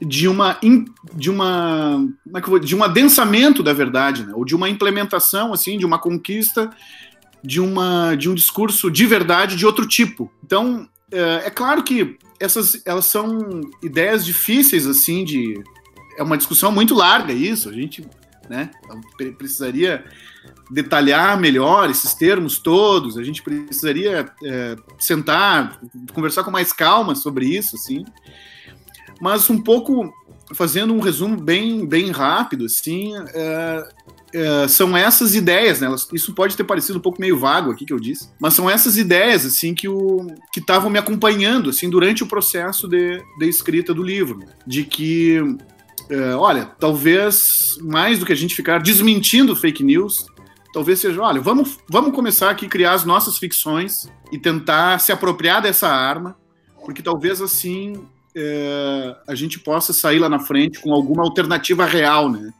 [0.01, 0.57] de uma
[1.13, 4.31] de uma é de um adensamento da verdade, né?
[4.33, 6.69] ou de uma implementação assim, de uma conquista
[7.43, 10.31] de uma de um discurso de verdade de outro tipo.
[10.43, 15.63] Então, uh, é claro que essas elas são ideias difíceis assim de
[16.17, 18.05] é uma discussão muito larga isso, a gente
[18.51, 18.69] né?
[19.37, 20.03] Precisaria
[20.69, 25.79] detalhar melhor esses termos todos, a gente precisaria é, sentar,
[26.13, 28.03] conversar com mais calma sobre isso, assim.
[29.21, 30.13] Mas um pouco
[30.53, 33.89] fazendo um resumo bem, bem rápido, assim, é,
[34.33, 35.93] é, são essas ideias, né?
[36.13, 38.97] Isso pode ter parecido um pouco meio vago aqui que eu disse, mas são essas
[38.97, 39.87] ideias, assim, que
[40.57, 44.47] estavam me acompanhando, assim, durante o processo de, de escrita do livro, né?
[44.65, 45.39] de que
[46.09, 50.25] é, olha, talvez mais do que a gente ficar desmentindo fake news,
[50.73, 55.11] talvez seja, olha, vamos, vamos começar aqui a criar as nossas ficções e tentar se
[55.11, 56.35] apropriar dessa arma,
[56.83, 62.29] porque talvez assim é, a gente possa sair lá na frente com alguma alternativa real,
[62.29, 62.51] né?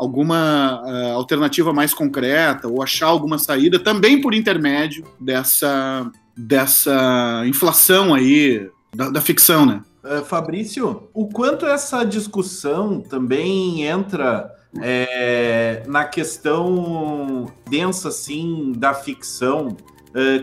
[0.00, 8.14] Alguma uh, alternativa mais concreta ou achar alguma saída também por intermédio dessa dessa inflação
[8.14, 9.82] aí da, da ficção, né?
[10.02, 19.76] Uh, Fabrício, o quanto essa discussão também entra é, na questão densa, assim, da ficção,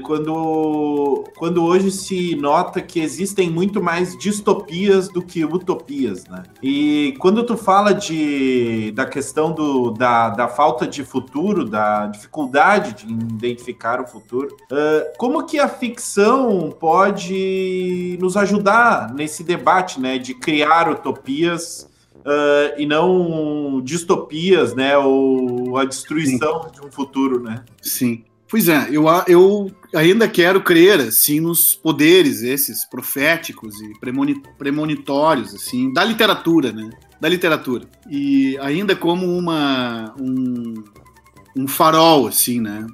[0.03, 6.43] quando, quando hoje se nota que existem muito mais distopias do que utopias, né?
[6.63, 13.05] E quando tu fala de, da questão do, da, da falta de futuro, da dificuldade
[13.05, 20.17] de identificar o futuro, uh, como que a ficção pode nos ajudar nesse debate, né?
[20.17, 24.97] De criar utopias Uh, e não distopias, né?
[24.97, 26.71] Ou a destruição Sim.
[26.71, 27.63] de um futuro, né?
[27.81, 28.25] Sim.
[28.49, 33.93] Pois é, eu, eu ainda quero crer assim nos poderes esses proféticos e
[34.57, 36.89] premonitórios assim da literatura, né?
[37.19, 40.83] Da literatura e ainda como uma um,
[41.55, 42.87] um farol assim, né?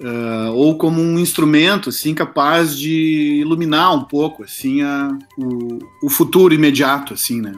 [0.00, 6.08] uh, ou como um instrumento assim capaz de iluminar um pouco assim a, o, o
[6.08, 7.52] futuro imediato assim, né?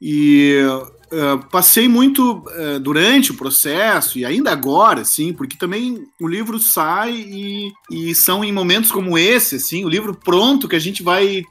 [0.00, 0.58] E
[1.12, 6.58] uh, passei muito uh, durante o processo e ainda agora, assim, porque também o livro
[6.58, 11.02] sai e, e são em momentos como esse, assim, o livro pronto que a gente
[11.02, 11.42] vai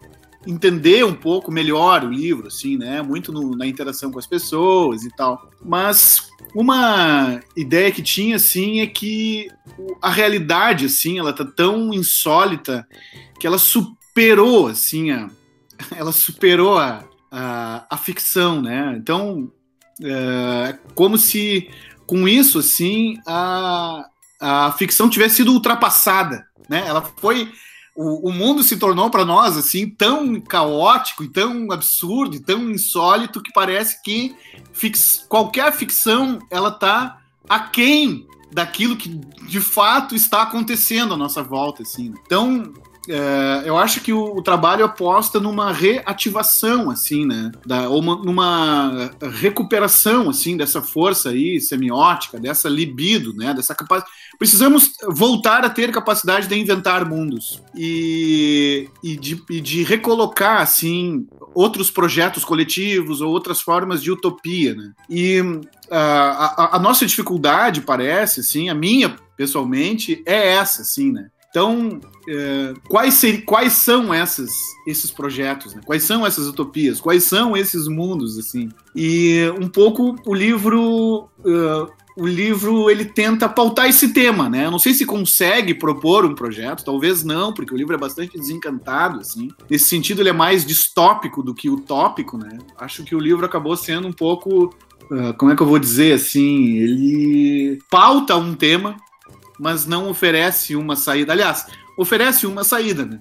[0.48, 3.02] entender um pouco melhor o livro, assim, né?
[3.02, 5.50] Muito no, na interação com as pessoas e tal.
[5.64, 9.50] Mas uma ideia que tinha, assim, é que
[10.02, 12.88] a realidade, assim, ela tá tão insólita
[13.40, 15.30] que ela superou, assim, a,
[15.96, 18.96] ela superou a, a, a ficção, né?
[18.98, 19.52] Então,
[20.02, 21.70] é como se
[22.06, 24.06] com isso, assim, a,
[24.40, 26.84] a ficção tivesse sido ultrapassada, né?
[26.88, 27.52] Ela foi
[27.96, 32.72] o, o mundo se tornou para nós assim tão caótico e tão absurdo e tão
[32.72, 34.34] insólito que parece que
[34.72, 41.84] fix, qualquer ficção ela tá aquém daquilo que de fato está acontecendo à nossa volta
[41.84, 42.14] assim.
[42.26, 42.74] Então
[43.08, 47.52] é, eu acho que o, o, trabalho aposta numa reativação, assim, né?
[47.66, 53.54] Da, ou uma, numa recuperação, assim, dessa força aí semiótica, dessa libido, né?
[53.54, 54.12] Dessa capacidade.
[54.38, 61.28] Precisamos voltar a ter capacidade de inventar mundos e, e, de, e de recolocar, assim,
[61.54, 64.92] outros projetos coletivos ou outras formas de utopia, né?
[65.10, 65.42] E
[65.90, 71.30] a, a, a nossa dificuldade, parece, assim, a minha, pessoalmente, é essa, assim, né?
[71.50, 74.52] Então, é, quais, ser, quais são essas,
[74.86, 75.74] esses projetos?
[75.74, 75.82] Né?
[75.84, 77.02] Quais são essas utopias?
[77.02, 78.38] Quais são esses mundos?
[78.38, 78.70] assim?
[78.96, 84.66] E um pouco o livro, uh, o livro ele tenta pautar esse tema, né?
[84.66, 88.38] Eu não sei se consegue propor um projeto, talvez não, porque o livro é bastante
[88.38, 89.50] desencantado, assim.
[89.70, 92.60] Nesse sentido, ele é mais distópico do que utópico, né?
[92.78, 94.66] Acho que o livro acabou sendo um pouco
[95.12, 98.96] uh, como é que eu vou dizer assim, ele pauta um tema
[99.60, 101.34] mas não oferece uma saída.
[101.34, 101.68] Aliás,
[101.98, 103.20] oferece uma saída, né?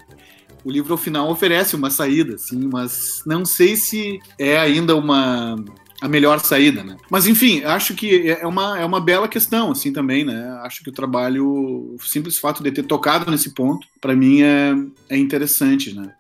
[0.65, 5.57] O livro ao final oferece uma saída, sim, mas não sei se é ainda uma
[6.01, 6.97] a melhor saída, né?
[7.11, 10.59] Mas enfim, acho que é uma, é uma bela questão, assim, também, né?
[10.63, 14.75] Acho que o trabalho, o simples fato de ter tocado nesse ponto, para mim é,
[15.09, 16.15] é interessante, né?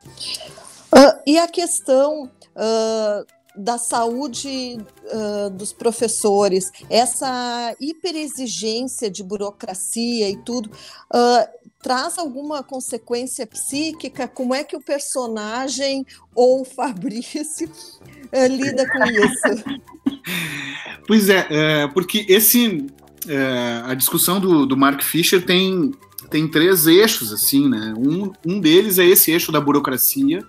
[0.92, 3.26] Uh, e a questão uh,
[3.58, 10.70] da saúde uh, dos professores, essa hiperexigência de burocracia e tudo,
[11.12, 11.48] uh,
[11.82, 14.28] traz alguma consequência psíquica?
[14.28, 19.64] Como é que o personagem ou o Fabrício uh, lida com isso?
[21.06, 22.86] Pois é, é porque esse
[23.26, 25.92] é, a discussão do, do Mark Fisher tem
[26.30, 27.94] tem três eixos assim, né?
[27.96, 30.44] Um, um deles é esse eixo da burocracia,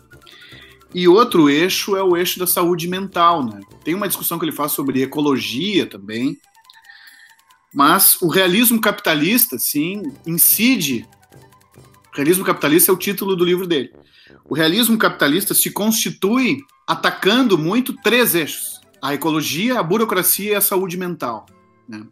[0.93, 3.61] e outro eixo é o eixo da saúde mental, né?
[3.83, 6.39] Tem uma discussão que ele faz sobre ecologia também,
[7.73, 11.07] mas o realismo capitalista, sim, incide.
[12.11, 13.93] O realismo capitalista é o título do livro dele.
[14.43, 20.61] O realismo capitalista se constitui atacando muito três eixos: a ecologia, a burocracia e a
[20.61, 21.45] saúde mental.
[21.87, 22.03] Né?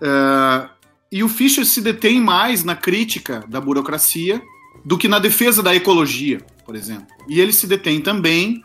[0.00, 0.70] Uh,
[1.12, 4.42] e o Fischer se detém mais na crítica da burocracia
[4.82, 7.06] do que na defesa da ecologia por exemplo.
[7.28, 8.62] E ele se detém também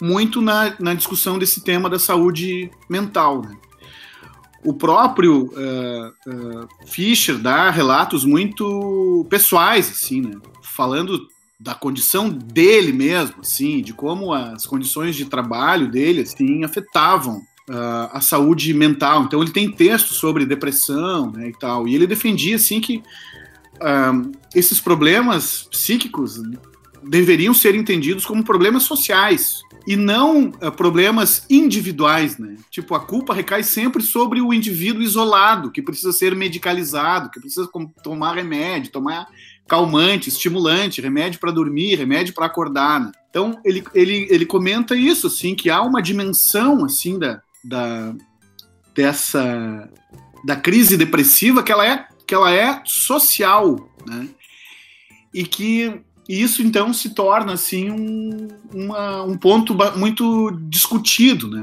[0.00, 3.42] muito na, na discussão desse tema da saúde mental.
[3.42, 3.56] Né?
[4.62, 10.36] O próprio uh, uh, Fischer dá relatos muito pessoais, assim, né?
[10.62, 11.26] falando
[11.58, 17.38] da condição dele mesmo, assim, de como as condições de trabalho dele, assim, afetavam
[17.70, 19.24] uh, a saúde mental.
[19.24, 21.88] Então ele tem textos sobre depressão, né, e tal.
[21.88, 22.98] E ele defendia assim que
[23.76, 26.40] uh, esses problemas psíquicos
[27.08, 32.56] deveriam ser entendidos como problemas sociais e não uh, problemas individuais, né?
[32.70, 37.68] Tipo, a culpa recai sempre sobre o indivíduo isolado, que precisa ser medicalizado, que precisa
[38.02, 39.28] tomar remédio, tomar
[39.68, 43.00] calmante, estimulante, remédio para dormir, remédio para acordar.
[43.00, 43.12] Né?
[43.28, 48.14] Então, ele, ele, ele comenta isso, assim, que há uma dimensão, assim, da, da,
[48.94, 49.90] dessa,
[50.44, 54.28] da crise depressiva que ela é, que ela é social, né?
[55.32, 61.62] E que e isso então se torna assim um, uma, um ponto muito discutido, né?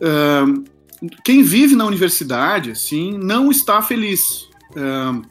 [0.00, 0.64] Uh,
[1.22, 4.48] quem vive na universidade assim não está feliz.
[4.72, 5.22] Uh,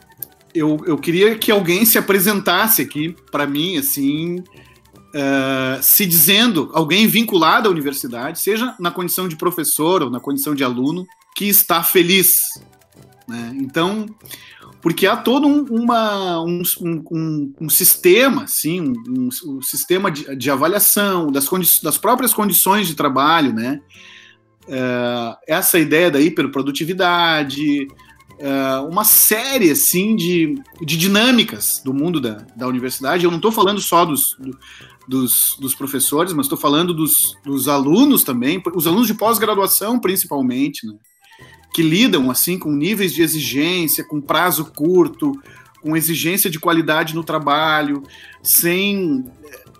[0.54, 7.08] eu, eu queria que alguém se apresentasse aqui para mim assim, uh, se dizendo alguém
[7.08, 11.84] vinculado à universidade, seja na condição de professor ou na condição de aluno, que está
[11.84, 12.42] feliz.
[13.28, 13.56] Né?
[13.62, 14.06] Então
[14.88, 16.62] porque há todo um, uma, um,
[17.12, 21.50] um, um, sistema, assim, um, um sistema de, de, avaliação das,
[21.84, 23.82] das próprias condições de trabalho, né?
[24.66, 27.86] É, essa ideia da hiperprodutividade,
[28.40, 33.26] uh, uma série assim de, de dinâmicas do mundo da, da universidade.
[33.26, 34.58] Eu não estou falando só dos, do,
[35.06, 40.88] dos, dos, professores, mas estou falando dos, dos, alunos também, os alunos de pós-graduação principalmente,
[40.88, 40.94] né?
[41.74, 45.40] Que lidam assim com níveis de exigência, com prazo curto,
[45.82, 48.04] com exigência de qualidade no trabalho,
[48.42, 49.26] sem,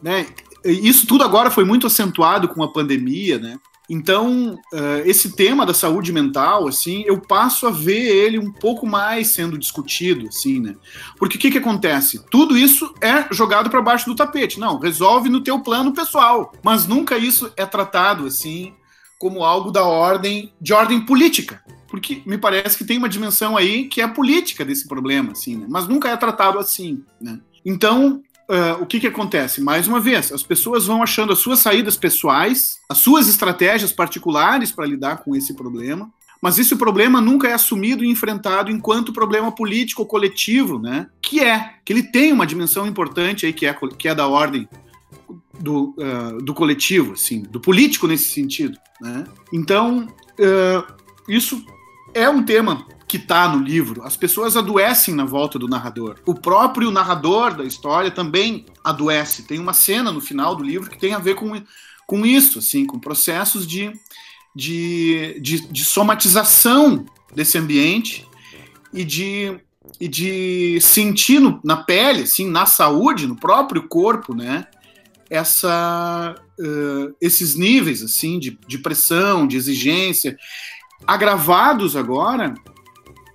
[0.02, 0.26] né?
[0.64, 3.58] Isso tudo agora foi muito acentuado com a pandemia, né?
[3.90, 8.86] Então, uh, esse tema da saúde mental, assim, eu passo a ver ele um pouco
[8.86, 10.76] mais sendo discutido, assim, né?
[11.18, 12.22] Porque o que, que acontece?
[12.30, 14.60] Tudo isso é jogado para baixo do tapete.
[14.60, 16.52] Não, resolve no teu plano pessoal.
[16.62, 18.74] Mas nunca isso é tratado, assim,
[19.18, 21.62] como algo da ordem, de ordem política.
[21.88, 25.66] Porque me parece que tem uma dimensão aí que é política desse problema, assim, né?
[25.70, 27.40] Mas nunca é tratado assim, né?
[27.66, 29.62] Então, uh, o que, que acontece?
[29.62, 34.72] Mais uma vez, as pessoas vão achando as suas saídas pessoais, as suas estratégias particulares
[34.72, 36.12] para lidar com esse problema,
[36.42, 41.08] mas esse problema nunca é assumido e enfrentado enquanto problema político coletivo, né?
[41.22, 44.68] Que é, que ele tem uma dimensão importante aí, que é, que é da ordem
[45.60, 49.26] do, uh, do coletivo, assim, do político nesse sentido, né?
[49.52, 50.08] Então,
[50.40, 50.94] uh,
[51.28, 51.66] isso
[52.14, 54.04] é um tema que está no livro.
[54.04, 56.18] As pessoas adoecem na volta do narrador.
[56.26, 59.44] O próprio narrador da história também adoece.
[59.44, 61.54] Tem uma cena no final do livro que tem a ver com,
[62.06, 63.94] com isso, assim, com processos de,
[64.54, 68.28] de, de, de somatização desse ambiente
[68.94, 69.58] e de,
[70.02, 74.68] e de sentir no, na pele, assim, na saúde, no próprio corpo, né?
[75.30, 80.38] Essa, uh, esses níveis assim de, de pressão, de exigência,
[81.06, 82.54] agravados agora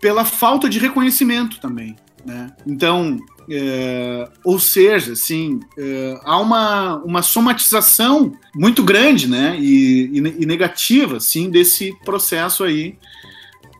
[0.01, 1.95] pela falta de reconhecimento também.
[2.25, 2.53] Né?
[2.67, 3.19] Então,
[3.51, 9.57] é, ou seja, assim, é, há uma, uma somatização muito grande né?
[9.59, 12.99] e, e, e negativa assim, desse processo aí.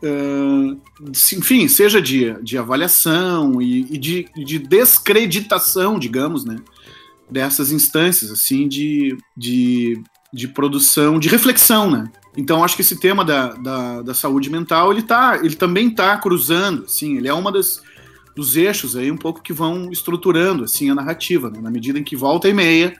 [0.05, 0.77] Uh,
[1.37, 6.57] enfim, seja de, de avaliação e, e de, de, descreditação, digamos, né,
[7.29, 10.01] dessas instâncias assim de, de,
[10.33, 14.91] de produção, de reflexão, né, então, acho que esse tema da, da, da saúde mental,
[14.91, 17.81] ele, tá, ele também está cruzando, assim, ele é uma das
[18.35, 21.61] dos eixos aí um pouco que vão estruturando assim a narrativa, né?
[21.61, 22.99] na medida em que volta e meia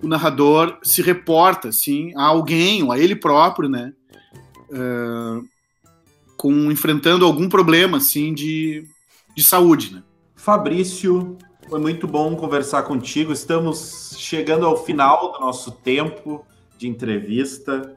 [0.00, 3.92] o narrador se reporta assim a alguém ou a ele próprio, né,
[4.70, 5.44] uh,
[6.36, 8.84] com enfrentando algum problema assim de,
[9.34, 10.04] de saúde, né?
[10.36, 11.36] Fabrício,
[11.68, 13.32] foi muito bom conversar contigo.
[13.32, 16.44] Estamos chegando ao final do nosso tempo
[16.78, 17.94] de entrevista.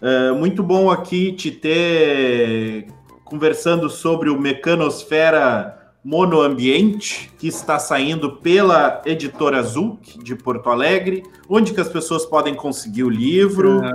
[0.00, 2.86] É muito bom aqui te ter
[3.24, 11.22] conversando sobre o Mecanosfera Monoambiente, que está saindo pela editora Zuc de Porto Alegre.
[11.48, 13.84] Onde que as pessoas podem conseguir o livro?
[13.84, 13.92] É,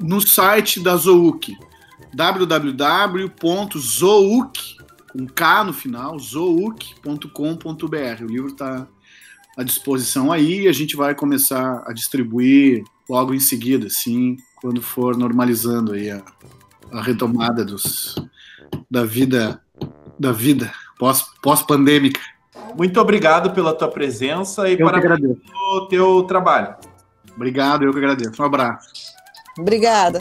[0.00, 1.56] no site da Zouk,
[2.14, 3.34] www.zouk,
[5.14, 7.28] com K no final, zouk.com.br.
[8.22, 8.86] O livro está
[9.56, 14.82] à disposição aí e a gente vai começar a distribuir logo em seguida, sim, quando
[14.82, 16.20] for normalizando aí a,
[16.92, 18.16] a retomada dos,
[18.90, 19.60] da vida
[20.18, 22.20] da vida pós, pós-pandêmica.
[22.76, 26.74] Muito obrigado pela tua presença e eu parabéns pelo teu trabalho.
[27.36, 28.40] Obrigado, eu que agradeço.
[28.40, 29.12] Um abraço.
[29.58, 30.18] Obrigada.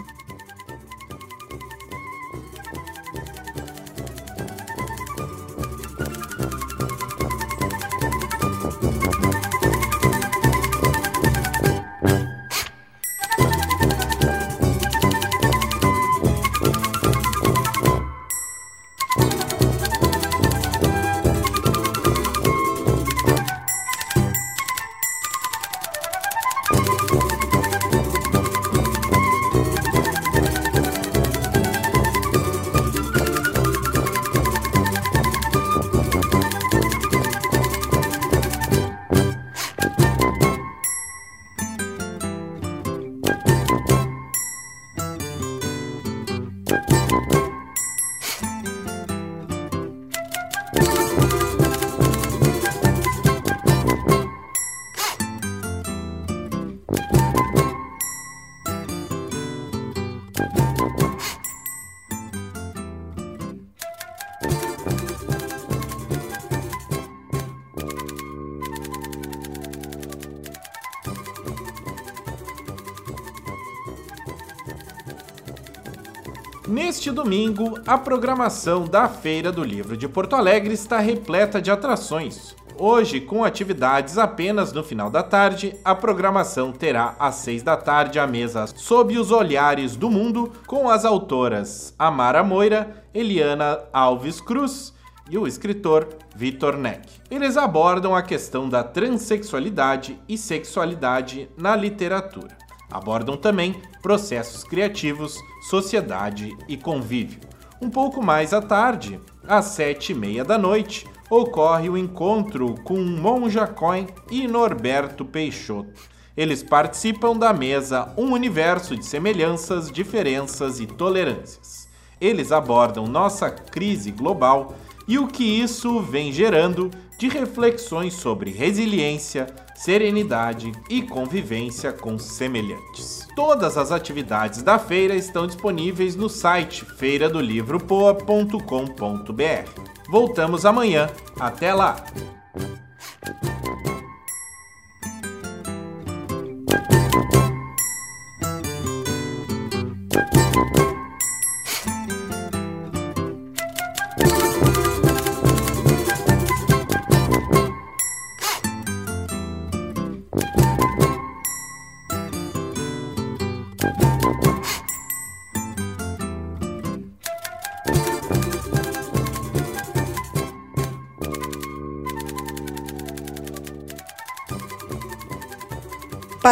[76.67, 82.55] Neste domingo, a programação da Feira do Livro de Porto Alegre está repleta de atrações.
[82.77, 88.19] Hoje, com atividades apenas no final da tarde, a programação terá às seis da tarde
[88.19, 94.93] a mesa Sob os Olhares do Mundo, com as autoras Amara Moira, Eliana Alves Cruz
[95.29, 97.07] e o escritor Vitor Neck.
[97.29, 102.57] Eles abordam a questão da transexualidade e sexualidade na literatura.
[102.91, 105.37] Abordam também processos criativos,
[105.69, 107.39] sociedade e convívio.
[107.81, 112.97] Um pouco mais à tarde, às sete e meia da noite, ocorre o encontro com
[112.97, 116.01] Monja Coin e Norberto Peixoto.
[116.35, 121.87] Eles participam da mesa Um Universo de Semelhanças, Diferenças e Tolerâncias.
[122.19, 124.75] Eles abordam nossa crise global
[125.07, 133.27] e o que isso vem gerando de reflexões sobre resiliência, serenidade e convivência com semelhantes.
[133.35, 139.81] Todas as atividades da feira estão disponíveis no site feiradolivropoa.com.br.
[140.09, 141.09] Voltamos amanhã.
[141.39, 142.03] Até lá!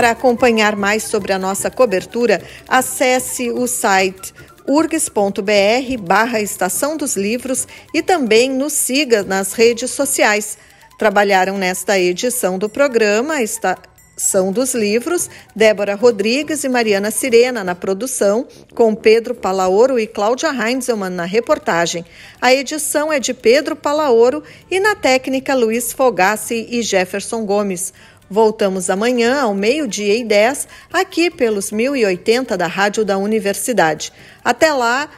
[0.02, 4.34] Para acompanhar mais sobre a nossa cobertura, acesse o site
[4.68, 10.58] urgs.br barra Estação dos Livros e também nos siga nas redes sociais.
[10.98, 18.48] Trabalharam nesta edição do programa Estação dos Livros, Débora Rodrigues e Mariana Sirena na produção,
[18.74, 22.04] com Pedro Palaoro e Cláudia Heinzelmann na reportagem.
[22.42, 27.94] A edição é de Pedro Palaoro e na técnica Luiz Fogassi e Jefferson Gomes.
[28.32, 34.14] Voltamos amanhã ao meio-dia e 10, aqui pelos 1080 da Rádio da Universidade.
[34.42, 35.10] Até lá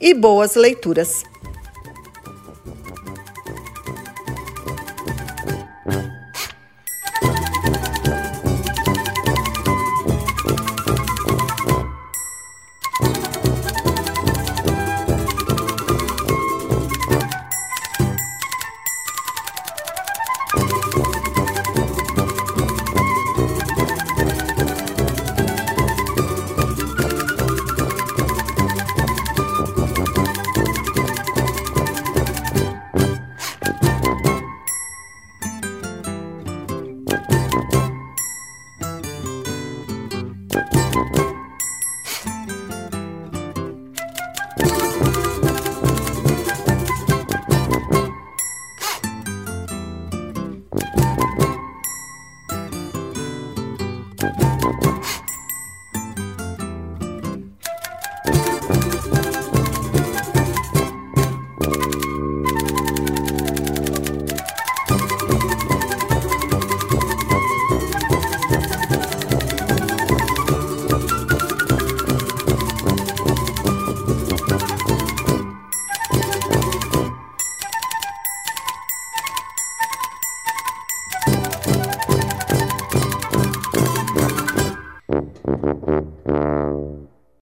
[0.00, 1.22] e boas leituras.